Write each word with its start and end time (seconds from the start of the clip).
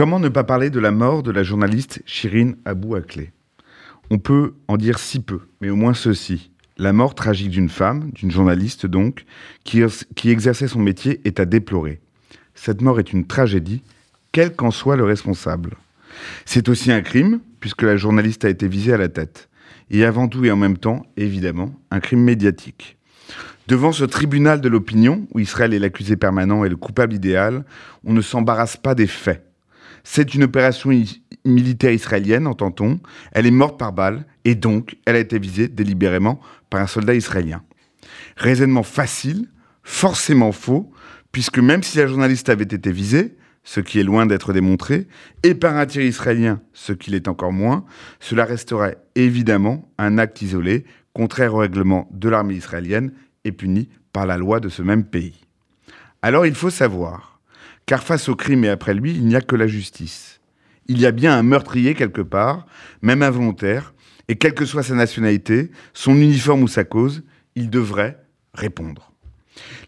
Comment 0.00 0.18
ne 0.18 0.30
pas 0.30 0.44
parler 0.44 0.70
de 0.70 0.80
la 0.80 0.92
mort 0.92 1.22
de 1.22 1.30
la 1.30 1.42
journaliste 1.42 2.00
Shirin 2.06 2.52
Abou 2.64 2.94
Akleh 2.94 3.32
On 4.08 4.16
peut 4.16 4.54
en 4.66 4.78
dire 4.78 4.98
si 4.98 5.20
peu, 5.20 5.40
mais 5.60 5.68
au 5.68 5.76
moins 5.76 5.92
ceci. 5.92 6.52
La 6.78 6.94
mort 6.94 7.14
tragique 7.14 7.50
d'une 7.50 7.68
femme, 7.68 8.10
d'une 8.12 8.30
journaliste 8.30 8.86
donc, 8.86 9.26
qui, 9.62 9.82
qui 10.16 10.30
exerçait 10.30 10.68
son 10.68 10.80
métier 10.80 11.20
est 11.26 11.38
à 11.38 11.44
déplorer. 11.44 12.00
Cette 12.54 12.80
mort 12.80 12.98
est 12.98 13.12
une 13.12 13.26
tragédie, 13.26 13.82
quel 14.32 14.56
qu'en 14.56 14.70
soit 14.70 14.96
le 14.96 15.04
responsable. 15.04 15.76
C'est 16.46 16.70
aussi 16.70 16.90
un 16.90 17.02
crime, 17.02 17.40
puisque 17.60 17.82
la 17.82 17.98
journaliste 17.98 18.46
a 18.46 18.48
été 18.48 18.68
visée 18.68 18.94
à 18.94 18.96
la 18.96 19.10
tête. 19.10 19.50
Et 19.90 20.06
avant 20.06 20.28
tout 20.28 20.42
et 20.46 20.50
en 20.50 20.56
même 20.56 20.78
temps, 20.78 21.04
évidemment, 21.18 21.74
un 21.90 22.00
crime 22.00 22.22
médiatique. 22.22 22.96
Devant 23.68 23.92
ce 23.92 24.04
tribunal 24.04 24.62
de 24.62 24.68
l'opinion, 24.70 25.26
où 25.34 25.40
Israël 25.40 25.74
est 25.74 25.78
l'accusé 25.78 26.16
permanent 26.16 26.64
et 26.64 26.70
le 26.70 26.76
coupable 26.76 27.12
idéal, 27.12 27.66
on 28.02 28.14
ne 28.14 28.22
s'embarrasse 28.22 28.78
pas 28.78 28.94
des 28.94 29.06
faits. 29.06 29.49
C'est 30.04 30.34
une 30.34 30.44
opération 30.44 30.90
militaire 31.44 31.92
israélienne, 31.92 32.46
entend-on. 32.46 33.00
Elle 33.32 33.46
est 33.46 33.50
morte 33.50 33.78
par 33.78 33.92
balle, 33.92 34.26
et 34.44 34.54
donc 34.54 34.96
elle 35.06 35.16
a 35.16 35.20
été 35.20 35.38
visée 35.38 35.68
délibérément 35.68 36.40
par 36.68 36.80
un 36.80 36.86
soldat 36.86 37.14
israélien. 37.14 37.62
Raisonnement 38.36 38.82
facile, 38.82 39.48
forcément 39.82 40.52
faux, 40.52 40.90
puisque 41.32 41.58
même 41.58 41.82
si 41.82 41.98
la 41.98 42.06
journaliste 42.06 42.48
avait 42.48 42.64
été 42.64 42.92
visée, 42.92 43.36
ce 43.62 43.80
qui 43.80 44.00
est 44.00 44.04
loin 44.04 44.26
d'être 44.26 44.52
démontré, 44.52 45.06
et 45.42 45.54
par 45.54 45.76
un 45.76 45.86
tir 45.86 46.02
israélien, 46.02 46.60
ce 46.72 46.92
qui 46.92 47.10
l'est 47.10 47.28
encore 47.28 47.52
moins, 47.52 47.84
cela 48.18 48.44
resterait 48.44 48.96
évidemment 49.14 49.90
un 49.98 50.18
acte 50.18 50.42
isolé, 50.42 50.84
contraire 51.12 51.54
au 51.54 51.58
règlement 51.58 52.08
de 52.12 52.28
l'armée 52.28 52.54
israélienne 52.54 53.12
et 53.44 53.52
puni 53.52 53.88
par 54.12 54.26
la 54.26 54.38
loi 54.38 54.60
de 54.60 54.68
ce 54.68 54.82
même 54.82 55.04
pays. 55.04 55.40
Alors 56.22 56.46
il 56.46 56.54
faut 56.54 56.70
savoir, 56.70 57.29
car 57.86 58.02
face 58.02 58.28
au 58.28 58.36
crime 58.36 58.64
et 58.64 58.68
après 58.68 58.94
lui, 58.94 59.12
il 59.12 59.26
n'y 59.26 59.36
a 59.36 59.40
que 59.40 59.56
la 59.56 59.66
justice. 59.66 60.40
Il 60.86 61.00
y 61.00 61.06
a 61.06 61.12
bien 61.12 61.36
un 61.36 61.42
meurtrier 61.42 61.94
quelque 61.94 62.20
part, 62.20 62.66
même 63.02 63.22
involontaire, 63.22 63.94
et 64.28 64.36
quelle 64.36 64.54
que 64.54 64.64
soit 64.64 64.82
sa 64.82 64.94
nationalité, 64.94 65.70
son 65.92 66.14
uniforme 66.14 66.62
ou 66.62 66.68
sa 66.68 66.84
cause, 66.84 67.22
il 67.56 67.70
devrait 67.70 68.18
répondre. 68.54 69.12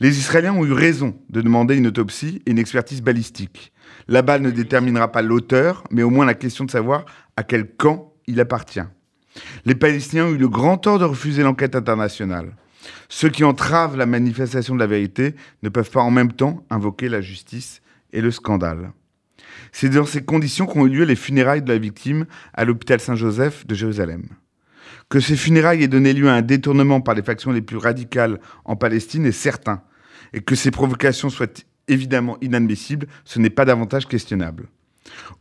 Les 0.00 0.18
Israéliens 0.18 0.54
ont 0.54 0.64
eu 0.64 0.72
raison 0.72 1.14
de 1.28 1.40
demander 1.40 1.76
une 1.76 1.86
autopsie 1.86 2.42
et 2.46 2.50
une 2.50 2.58
expertise 2.58 3.02
balistique. 3.02 3.72
La 4.08 4.22
balle 4.22 4.42
ne 4.42 4.50
déterminera 4.50 5.12
pas 5.12 5.22
l'auteur, 5.22 5.84
mais 5.90 6.02
au 6.02 6.10
moins 6.10 6.26
la 6.26 6.34
question 6.34 6.64
de 6.64 6.70
savoir 6.70 7.04
à 7.36 7.42
quel 7.42 7.70
camp 7.70 8.14
il 8.26 8.40
appartient. 8.40 8.80
Les 9.64 9.74
Palestiniens 9.74 10.26
ont 10.26 10.34
eu 10.34 10.38
le 10.38 10.48
grand 10.48 10.78
tort 10.78 10.98
de 10.98 11.04
refuser 11.04 11.42
l'enquête 11.42 11.76
internationale. 11.76 12.54
Ceux 13.08 13.28
qui 13.28 13.44
entravent 13.44 13.96
la 13.96 14.06
manifestation 14.06 14.74
de 14.74 14.80
la 14.80 14.86
vérité 14.86 15.34
ne 15.62 15.68
peuvent 15.68 15.90
pas 15.90 16.00
en 16.00 16.10
même 16.10 16.32
temps 16.32 16.64
invoquer 16.70 17.08
la 17.08 17.20
justice 17.20 17.82
et 18.12 18.20
le 18.20 18.30
scandale. 18.30 18.92
C'est 19.72 19.90
dans 19.90 20.06
ces 20.06 20.22
conditions 20.22 20.66
qu'ont 20.66 20.86
eu 20.86 20.90
lieu 20.90 21.04
les 21.04 21.16
funérailles 21.16 21.62
de 21.62 21.72
la 21.72 21.78
victime 21.78 22.26
à 22.54 22.64
l'hôpital 22.64 23.00
Saint-Joseph 23.00 23.66
de 23.66 23.74
Jérusalem. 23.74 24.24
Que 25.08 25.20
ces 25.20 25.36
funérailles 25.36 25.82
aient 25.82 25.88
donné 25.88 26.12
lieu 26.12 26.28
à 26.28 26.34
un 26.34 26.42
détournement 26.42 27.00
par 27.00 27.14
les 27.14 27.22
factions 27.22 27.52
les 27.52 27.62
plus 27.62 27.76
radicales 27.76 28.40
en 28.64 28.76
Palestine 28.76 29.26
est 29.26 29.32
certain. 29.32 29.82
Et 30.32 30.40
que 30.40 30.54
ces 30.54 30.70
provocations 30.70 31.30
soient 31.30 31.64
évidemment 31.88 32.38
inadmissibles, 32.40 33.08
ce 33.24 33.40
n'est 33.40 33.50
pas 33.50 33.64
davantage 33.64 34.06
questionnable. 34.06 34.68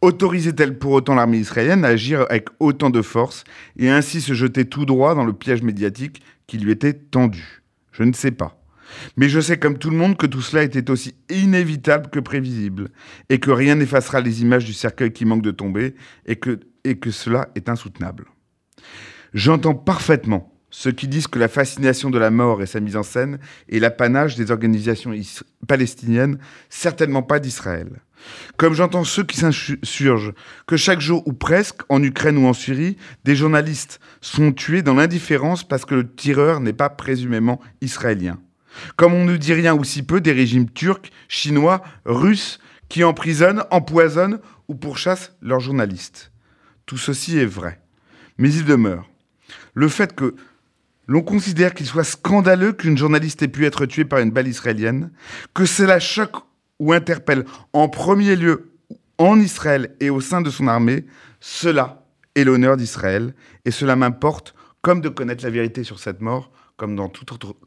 Autorisait-elle 0.00 0.78
pour 0.78 0.92
autant 0.92 1.14
l'armée 1.14 1.38
israélienne 1.38 1.84
à 1.84 1.88
agir 1.88 2.26
avec 2.30 2.48
autant 2.60 2.90
de 2.90 3.02
force 3.02 3.44
et 3.76 3.90
ainsi 3.90 4.20
se 4.20 4.32
jeter 4.32 4.64
tout 4.64 4.84
droit 4.84 5.14
dans 5.14 5.24
le 5.24 5.32
piège 5.32 5.62
médiatique 5.62 6.22
qui 6.46 6.58
lui 6.58 6.70
était 6.70 6.94
tendu? 6.94 7.62
Je 7.92 8.04
ne 8.04 8.12
sais 8.12 8.30
pas. 8.30 8.58
Mais 9.16 9.28
je 9.28 9.40
sais 9.40 9.58
comme 9.58 9.78
tout 9.78 9.90
le 9.90 9.96
monde 9.96 10.16
que 10.16 10.26
tout 10.26 10.40
cela 10.40 10.62
était 10.62 10.90
aussi 10.90 11.14
inévitable 11.28 12.08
que 12.10 12.20
prévisible, 12.20 12.90
et 13.28 13.38
que 13.38 13.50
rien 13.50 13.74
n'effacera 13.74 14.20
les 14.20 14.42
images 14.42 14.64
du 14.64 14.72
cercueil 14.72 15.12
qui 15.12 15.24
manque 15.24 15.42
de 15.42 15.50
tomber, 15.50 15.94
et 16.26 16.36
que, 16.36 16.60
et 16.84 16.98
que 16.98 17.10
cela 17.10 17.48
est 17.54 17.68
insoutenable. 17.68 18.26
J'entends 19.34 19.74
parfaitement 19.74 20.57
ceux 20.70 20.92
qui 20.92 21.08
disent 21.08 21.26
que 21.26 21.38
la 21.38 21.48
fascination 21.48 22.10
de 22.10 22.18
la 22.18 22.30
mort 22.30 22.62
et 22.62 22.66
sa 22.66 22.80
mise 22.80 22.96
en 22.96 23.02
scène 23.02 23.38
est 23.70 23.78
l'apanage 23.78 24.36
des 24.36 24.50
organisations 24.50 25.12
palestiniennes, 25.66 26.38
certainement 26.68 27.22
pas 27.22 27.40
d'Israël. 27.40 27.88
Comme 28.56 28.74
j'entends 28.74 29.04
ceux 29.04 29.24
qui 29.24 29.38
s'insurgent 29.38 30.34
que 30.66 30.76
chaque 30.76 31.00
jour 31.00 31.22
ou 31.26 31.32
presque, 31.32 31.80
en 31.88 32.02
Ukraine 32.02 32.36
ou 32.36 32.46
en 32.46 32.52
Syrie, 32.52 32.96
des 33.24 33.36
journalistes 33.36 34.00
sont 34.20 34.52
tués 34.52 34.82
dans 34.82 34.94
l'indifférence 34.94 35.66
parce 35.66 35.84
que 35.84 35.94
le 35.94 36.12
tireur 36.14 36.60
n'est 36.60 36.72
pas 36.72 36.90
présumément 36.90 37.60
israélien. 37.80 38.38
Comme 38.96 39.14
on 39.14 39.24
ne 39.24 39.36
dit 39.36 39.54
rien 39.54 39.74
ou 39.74 39.84
si 39.84 40.02
peu 40.02 40.20
des 40.20 40.32
régimes 40.32 40.68
turcs, 40.68 41.10
chinois, 41.28 41.82
russes 42.04 42.58
qui 42.88 43.04
emprisonnent, 43.04 43.64
empoisonnent 43.70 44.40
ou 44.66 44.74
pourchassent 44.74 45.32
leurs 45.40 45.60
journalistes. 45.60 46.32
Tout 46.86 46.98
ceci 46.98 47.38
est 47.38 47.46
vrai. 47.46 47.80
Mais 48.36 48.52
il 48.52 48.64
demeure 48.64 49.08
le 49.74 49.88
fait 49.88 50.14
que 50.14 50.34
l'on 51.08 51.22
considère 51.22 51.74
qu'il 51.74 51.86
soit 51.86 52.04
scandaleux 52.04 52.72
qu'une 52.72 52.96
journaliste 52.96 53.42
ait 53.42 53.48
pu 53.48 53.66
être 53.66 53.86
tuée 53.86 54.04
par 54.04 54.20
une 54.20 54.30
balle 54.30 54.46
israélienne, 54.46 55.10
que 55.54 55.64
cela 55.64 55.98
choque 55.98 56.36
ou 56.78 56.92
interpelle 56.92 57.44
en 57.72 57.88
premier 57.88 58.36
lieu 58.36 58.70
en 59.16 59.40
Israël 59.40 59.96
et 59.98 60.10
au 60.10 60.20
sein 60.20 60.42
de 60.42 60.50
son 60.50 60.68
armée, 60.68 61.06
cela 61.40 62.04
est 62.36 62.44
l'honneur 62.44 62.76
d'Israël 62.76 63.34
et 63.64 63.72
cela 63.72 63.96
m'importe 63.96 64.54
comme 64.82 65.00
de 65.00 65.08
connaître 65.08 65.42
la 65.42 65.50
vérité 65.50 65.82
sur 65.82 65.98
cette 65.98 66.20
mort 66.20 66.52
comme, 66.76 66.96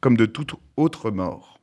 comme 0.00 0.16
de 0.16 0.26
toute 0.26 0.54
autre 0.76 1.10
mort. 1.10 1.54